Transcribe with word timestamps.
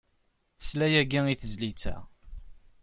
Tesla 0.57 0.87
yagi 0.89 1.21
i 1.27 1.35
tezlit-a. 1.41 1.95